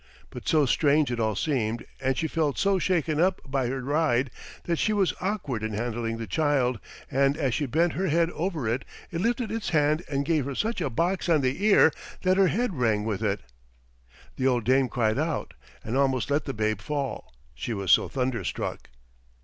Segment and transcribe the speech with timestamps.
[0.31, 4.31] But so strange it all seemed, and she felt so shaken up by her ride
[4.63, 6.79] that she was awkward in handling the child,
[7.11, 10.55] and as she bent her head over it, it lifted its hand and gave her
[10.55, 11.91] such a box on the ear
[12.23, 13.41] that her head rang with it.
[14.37, 15.53] The old dame cried out
[15.83, 18.89] and almost let the babe fall, she was so thunderstruck.